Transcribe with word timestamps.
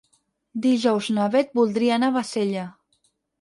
Dijous 0.61 1.09
na 1.17 1.27
Bet 1.35 1.53
voldria 1.59 1.93
anar 1.99 2.11
a 2.13 2.17
Bassella. 2.17 2.65